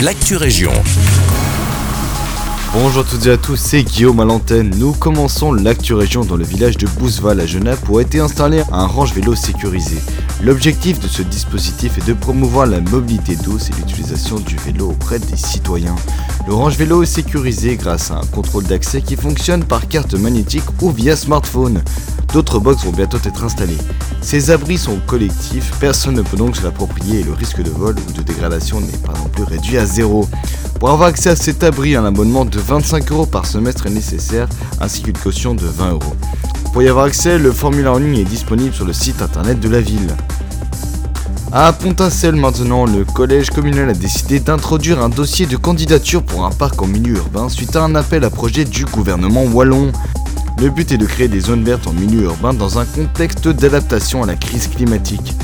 l'actu 0.00 0.36
région. 0.36 0.72
Bonjour 2.74 3.02
à 3.02 3.04
toutes 3.08 3.26
et 3.26 3.30
à 3.30 3.36
tous, 3.38 3.56
c'est 3.56 3.82
Guillaume 3.82 4.20
à 4.20 4.26
l'antenne. 4.26 4.74
Nous 4.76 4.92
commençons 4.92 5.54
l'actu 5.54 5.94
région 5.94 6.22
dans 6.22 6.36
le 6.36 6.44
village 6.44 6.76
de 6.76 6.86
Bouzeval 6.86 7.40
à 7.40 7.46
Genappe 7.46 7.88
où 7.88 7.96
a 7.96 8.02
été 8.02 8.18
installé 8.18 8.62
un 8.72 8.86
range 8.86 9.14
vélo 9.14 9.34
sécurisé. 9.34 9.96
L'objectif 10.42 11.00
de 11.00 11.08
ce 11.08 11.22
dispositif 11.22 11.96
est 11.96 12.06
de 12.06 12.12
promouvoir 12.12 12.66
la 12.66 12.80
mobilité 12.80 13.36
douce 13.36 13.70
et 13.70 13.72
l'utilisation 13.72 14.38
du 14.38 14.56
vélo 14.56 14.90
auprès 14.90 15.18
des 15.18 15.36
citoyens. 15.36 15.96
Le 16.46 16.52
range 16.52 16.76
vélo 16.76 17.02
est 17.02 17.06
sécurisé 17.06 17.76
grâce 17.76 18.10
à 18.10 18.16
un 18.16 18.26
contrôle 18.26 18.64
d'accès 18.64 19.00
qui 19.00 19.16
fonctionne 19.16 19.64
par 19.64 19.88
carte 19.88 20.14
magnétique 20.14 20.82
ou 20.82 20.90
via 20.90 21.16
smartphone. 21.16 21.82
D'autres 22.32 22.58
box 22.58 22.84
vont 22.84 22.92
bientôt 22.92 23.18
être 23.24 23.44
installés. 23.44 23.78
Ces 24.20 24.50
abris 24.50 24.78
sont 24.78 24.98
collectifs, 25.06 25.72
personne 25.80 26.14
ne 26.14 26.22
peut 26.22 26.36
donc 26.36 26.56
se 26.56 26.62
l'approprier 26.62 27.20
et 27.20 27.22
le 27.22 27.32
risque 27.32 27.62
de 27.62 27.70
vol 27.70 27.94
ou 28.08 28.12
de 28.12 28.22
dégradation 28.22 28.80
n'est 28.80 28.98
pas 28.98 29.14
non 29.14 29.28
plus 29.28 29.44
réduit 29.44 29.78
à 29.78 29.86
zéro. 29.86 30.28
Pour 30.78 30.90
avoir 30.90 31.08
accès 31.08 31.30
à 31.30 31.36
cet 31.36 31.64
abri, 31.64 31.96
un 31.96 32.04
abonnement 32.04 32.44
de 32.44 32.58
25 32.58 33.10
euros 33.12 33.26
par 33.26 33.46
semestre 33.46 33.86
est 33.86 33.90
nécessaire, 33.90 34.48
ainsi 34.80 35.02
qu'une 35.02 35.16
caution 35.16 35.54
de 35.54 35.66
20 35.66 35.92
euros. 35.92 36.16
Pour 36.72 36.82
y 36.82 36.88
avoir 36.88 37.06
accès, 37.06 37.38
le 37.38 37.52
formulaire 37.52 37.94
en 37.94 37.98
ligne 37.98 38.18
est 38.18 38.24
disponible 38.24 38.74
sur 38.74 38.84
le 38.84 38.92
site 38.92 39.22
internet 39.22 39.58
de 39.60 39.68
la 39.68 39.80
ville. 39.80 40.14
À 41.52 41.72
Pontincelle 41.72 42.34
maintenant, 42.34 42.84
le 42.84 43.04
collège 43.04 43.48
communal 43.48 43.88
a 43.88 43.94
décidé 43.94 44.40
d'introduire 44.40 45.00
un 45.00 45.08
dossier 45.08 45.46
de 45.46 45.56
candidature 45.56 46.22
pour 46.22 46.44
un 46.44 46.50
parc 46.50 46.82
en 46.82 46.86
milieu 46.86 47.16
urbain 47.16 47.48
suite 47.48 47.76
à 47.76 47.84
un 47.84 47.94
appel 47.94 48.24
à 48.24 48.30
projet 48.30 48.64
du 48.64 48.84
gouvernement 48.84 49.44
wallon. 49.44 49.92
Le 50.58 50.70
but 50.70 50.90
est 50.90 50.96
de 50.96 51.04
créer 51.04 51.28
des 51.28 51.40
zones 51.40 51.64
vertes 51.64 51.86
en 51.86 51.92
milieu 51.92 52.22
urbain 52.22 52.54
dans 52.54 52.78
un 52.78 52.86
contexte 52.86 53.46
d'adaptation 53.46 54.22
à 54.22 54.26
la 54.26 54.36
crise 54.36 54.68
climatique. 54.68 55.34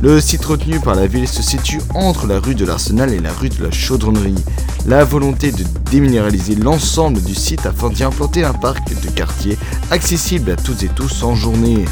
Le 0.00 0.20
site 0.20 0.44
retenu 0.44 0.78
par 0.78 0.94
la 0.94 1.08
ville 1.08 1.26
se 1.26 1.42
situe 1.42 1.80
entre 1.94 2.28
la 2.28 2.38
rue 2.38 2.54
de 2.54 2.64
l'Arsenal 2.64 3.12
et 3.12 3.18
la 3.18 3.32
rue 3.32 3.48
de 3.48 3.64
la 3.64 3.72
Chaudronnerie. 3.72 4.42
La 4.86 5.04
volonté 5.04 5.50
de 5.50 5.64
déminéraliser 5.90 6.54
l'ensemble 6.54 7.20
du 7.20 7.34
site 7.34 7.66
afin 7.66 7.90
d'y 7.90 8.04
implanter 8.04 8.44
un 8.44 8.52
parc 8.52 8.88
de 8.88 9.10
quartier 9.10 9.58
accessible 9.90 10.52
à 10.52 10.56
toutes 10.56 10.84
et 10.84 10.88
tous 10.88 11.24
en 11.24 11.34
journée. 11.34 11.84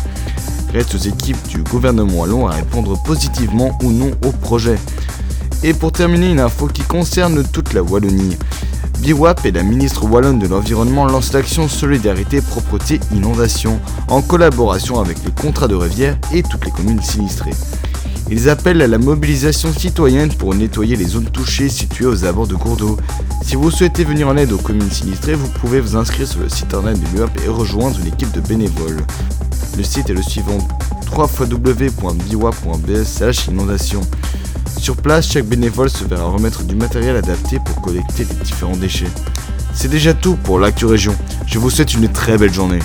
Reste 0.72 0.94
aux 0.94 0.98
équipes 0.98 1.48
du 1.48 1.64
gouvernement 1.64 2.20
wallon 2.20 2.46
à 2.46 2.52
répondre 2.52 3.02
positivement 3.02 3.76
ou 3.82 3.90
non 3.90 4.12
au 4.24 4.30
projet. 4.30 4.78
Et 5.64 5.74
pour 5.74 5.90
terminer, 5.90 6.30
une 6.30 6.40
info 6.40 6.68
qui 6.68 6.82
concerne 6.82 7.42
toute 7.42 7.72
la 7.72 7.82
Wallonie. 7.82 8.36
BIWAP 9.00 9.46
et 9.46 9.52
la 9.52 9.62
ministre 9.62 10.04
wallonne 10.04 10.40
de 10.40 10.48
l'Environnement 10.48 11.06
lancent 11.06 11.32
l'action 11.32 11.68
Solidarité 11.68 12.40
Propreté 12.40 12.98
Inondation 13.14 13.78
en 14.08 14.22
collaboration 14.22 15.00
avec 15.00 15.18
les 15.24 15.30
contrats 15.30 15.68
de 15.68 15.76
rivière 15.76 16.18
et 16.34 16.42
toutes 16.42 16.64
les 16.64 16.72
communes 16.72 17.00
sinistrées. 17.00 17.54
Ils 18.30 18.48
appellent 18.48 18.82
à 18.82 18.88
la 18.88 18.98
mobilisation 18.98 19.72
citoyenne 19.72 20.32
pour 20.34 20.54
nettoyer 20.54 20.96
les 20.96 21.06
zones 21.06 21.30
touchées 21.30 21.68
situées 21.68 22.06
aux 22.06 22.24
abords 22.24 22.48
de 22.48 22.56
cours 22.56 22.76
d'eau. 22.76 22.96
Si 23.42 23.54
vous 23.54 23.70
souhaitez 23.70 24.02
venir 24.04 24.26
en 24.28 24.36
aide 24.36 24.52
aux 24.52 24.58
communes 24.58 24.90
sinistrées, 24.90 25.34
vous 25.34 25.48
pouvez 25.60 25.80
vous 25.80 25.96
inscrire 25.96 26.26
sur 26.26 26.40
le 26.40 26.48
site 26.48 26.64
internet 26.64 26.98
du 26.98 27.06
MUAP 27.16 27.30
et 27.44 27.48
rejoindre 27.48 27.98
une 28.00 28.08
équipe 28.08 28.32
de 28.32 28.40
bénévoles. 28.40 29.04
Le 29.76 29.84
site 29.84 30.10
est 30.10 30.14
le 30.14 30.22
suivant 30.22 30.58
www.biwa.bs 31.16 32.02
inondation. 33.48 34.00
Sur 34.78 34.96
place, 34.96 35.32
chaque 35.32 35.44
bénévole 35.44 35.90
se 35.90 36.04
verra 36.04 36.24
remettre 36.24 36.62
du 36.62 36.76
matériel 36.76 37.16
adapté 37.16 37.58
pour 37.58 37.82
collecter 37.82 38.24
les 38.24 38.44
différents 38.44 38.76
déchets. 38.76 39.10
C'est 39.74 39.88
déjà 39.88 40.14
tout 40.14 40.36
pour 40.36 40.58
l'actu 40.58 40.86
région. 40.86 41.14
Je 41.46 41.58
vous 41.58 41.68
souhaite 41.68 41.94
une 41.94 42.08
très 42.08 42.38
belle 42.38 42.52
journée. 42.52 42.76